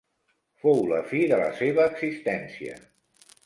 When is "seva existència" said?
1.61-2.83